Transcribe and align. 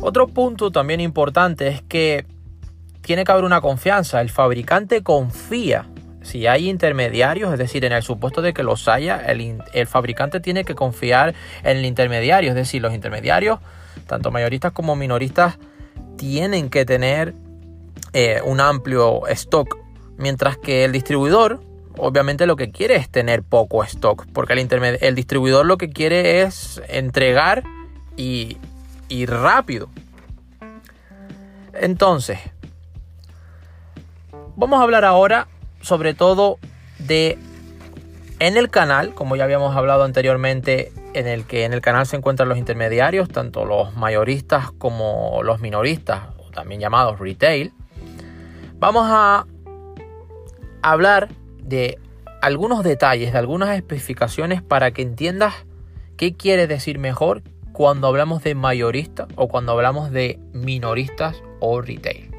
Otro 0.00 0.28
punto 0.28 0.70
también 0.70 1.00
importante 1.00 1.68
es 1.68 1.82
que 1.82 2.26
tiene 3.00 3.24
que 3.24 3.32
haber 3.32 3.44
una 3.44 3.60
confianza. 3.60 4.20
El 4.20 4.30
fabricante 4.30 5.02
confía. 5.02 5.86
Si 6.22 6.46
hay 6.46 6.68
intermediarios, 6.68 7.52
es 7.52 7.58
decir, 7.58 7.84
en 7.84 7.92
el 7.92 8.02
supuesto 8.02 8.42
de 8.42 8.52
que 8.52 8.62
los 8.62 8.86
haya, 8.86 9.16
el, 9.16 9.62
el 9.72 9.86
fabricante 9.86 10.40
tiene 10.40 10.64
que 10.64 10.74
confiar 10.74 11.34
en 11.62 11.78
el 11.78 11.86
intermediario. 11.86 12.50
Es 12.50 12.56
decir, 12.56 12.82
los 12.82 12.92
intermediarios, 12.92 13.60
tanto 14.06 14.30
mayoristas 14.30 14.72
como 14.72 14.94
minoristas, 14.94 15.58
tienen 16.16 16.68
que 16.68 16.84
tener 16.84 17.34
eh, 18.12 18.40
un 18.44 18.60
amplio 18.60 19.26
stock. 19.28 19.78
Mientras 20.18 20.58
que 20.58 20.84
el 20.84 20.92
distribuidor, 20.92 21.60
obviamente 21.96 22.46
lo 22.46 22.56
que 22.56 22.70
quiere 22.72 22.96
es 22.96 23.08
tener 23.08 23.42
poco 23.42 23.82
stock. 23.84 24.26
Porque 24.34 24.52
el, 24.52 24.98
el 25.00 25.14
distribuidor 25.14 25.64
lo 25.64 25.78
que 25.78 25.88
quiere 25.88 26.42
es 26.42 26.82
entregar 26.88 27.62
y, 28.16 28.58
y 29.08 29.26
rápido. 29.26 29.88
Entonces, 31.72 32.38
vamos 34.56 34.80
a 34.80 34.82
hablar 34.82 35.04
ahora 35.04 35.48
sobre 35.80 36.14
todo 36.14 36.58
de 36.98 37.38
en 38.40 38.56
el 38.56 38.70
canal, 38.70 39.14
como 39.14 39.36
ya 39.36 39.44
habíamos 39.44 39.76
hablado 39.76 40.04
anteriormente, 40.04 40.92
en 41.14 41.26
el 41.26 41.44
que 41.44 41.64
en 41.64 41.72
el 41.72 41.80
canal 41.80 42.06
se 42.06 42.16
encuentran 42.16 42.48
los 42.48 42.58
intermediarios, 42.58 43.28
tanto 43.28 43.64
los 43.64 43.96
mayoristas 43.96 44.70
como 44.72 45.42
los 45.42 45.60
minoristas, 45.60 46.22
también 46.52 46.80
llamados 46.80 47.18
retail. 47.18 47.72
Vamos 48.78 49.06
a 49.08 49.46
hablar 50.82 51.28
de 51.62 51.98
algunos 52.40 52.84
detalles, 52.84 53.32
de 53.32 53.38
algunas 53.38 53.70
especificaciones 53.76 54.62
para 54.62 54.92
que 54.92 55.02
entiendas 55.02 55.54
qué 56.16 56.34
quiere 56.34 56.66
decir 56.66 56.98
mejor 56.98 57.42
cuando 57.78 58.08
hablamos 58.08 58.42
de 58.42 58.56
mayorista 58.56 59.28
o 59.36 59.46
cuando 59.46 59.70
hablamos 59.70 60.10
de 60.10 60.40
minoristas 60.52 61.40
o 61.60 61.80
retail. 61.80 62.37